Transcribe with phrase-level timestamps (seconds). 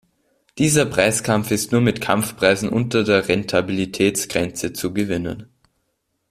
[0.57, 5.45] Dieser Preiskampf ist nur mit Kampfpreisen unter der Rentabilitätsgrenze zu gewinnen.